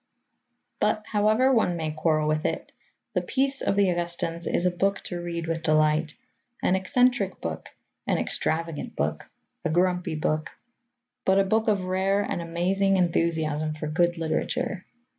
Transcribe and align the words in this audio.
But, 0.79 1.05
however 1.05 1.53
one 1.53 1.75
may 1.77 1.91
quarrel 1.91 2.27
with 2.27 2.43
it, 2.43 2.71
The 3.13 3.21
Peace 3.21 3.61
of 3.61 3.75
the 3.75 3.83
Augustans 3.89 4.47
is 4.51 4.65
a 4.65 4.71
book 4.71 5.01
to 5.01 5.21
read 5.21 5.45
with 5.45 5.61
delight 5.61 6.15
an 6.63 6.73
eccentric 6.75 7.39
book, 7.39 7.69
an 8.07 8.17
extravagant 8.17 8.95
book, 8.95 9.29
a 9.63 9.69
grumpy 9.69 10.15
book, 10.15 10.49
but 11.23 11.37
a 11.39 11.43
book 11.43 11.67
of 11.67 11.85
rare 11.85 12.23
and 12.23 12.41
amazing 12.41 12.97
enthusiasm 12.97 13.75
for 13.75 13.85
good 13.85 14.17
literature. 14.17 14.85